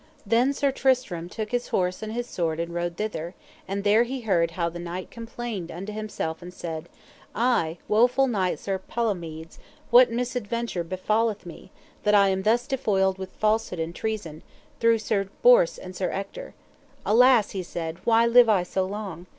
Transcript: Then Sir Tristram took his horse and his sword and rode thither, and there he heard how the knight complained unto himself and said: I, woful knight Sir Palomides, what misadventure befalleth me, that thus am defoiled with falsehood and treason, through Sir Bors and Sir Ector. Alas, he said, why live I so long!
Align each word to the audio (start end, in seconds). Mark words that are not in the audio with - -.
Then 0.25 0.51
Sir 0.51 0.71
Tristram 0.71 1.29
took 1.29 1.51
his 1.51 1.67
horse 1.67 2.01
and 2.01 2.11
his 2.11 2.25
sword 2.25 2.59
and 2.59 2.73
rode 2.73 2.97
thither, 2.97 3.35
and 3.67 3.83
there 3.83 4.01
he 4.01 4.21
heard 4.21 4.49
how 4.57 4.67
the 4.67 4.79
knight 4.79 5.11
complained 5.11 5.69
unto 5.71 5.93
himself 5.93 6.41
and 6.41 6.51
said: 6.51 6.89
I, 7.35 7.77
woful 7.87 8.25
knight 8.25 8.57
Sir 8.57 8.79
Palomides, 8.79 9.59
what 9.91 10.11
misadventure 10.11 10.83
befalleth 10.83 11.45
me, 11.45 11.69
that 12.01 12.13
thus 12.43 12.61
am 12.63 12.67
defoiled 12.67 13.19
with 13.19 13.29
falsehood 13.33 13.77
and 13.77 13.93
treason, 13.93 14.41
through 14.79 14.97
Sir 14.97 15.27
Bors 15.43 15.77
and 15.77 15.95
Sir 15.95 16.09
Ector. 16.09 16.55
Alas, 17.05 17.51
he 17.51 17.61
said, 17.61 17.99
why 18.03 18.25
live 18.25 18.49
I 18.49 18.63
so 18.63 18.87
long! 18.87 19.27